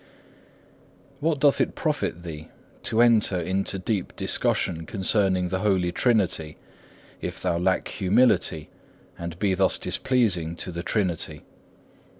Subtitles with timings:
[1.19, 1.27] 3.
[1.29, 2.47] What doth it profit thee
[2.81, 6.57] to enter into deep discussion concerning the Holy Trinity,
[7.21, 8.69] if thou lack humility,
[9.19, 11.43] and be thus displeasing to the Trinity?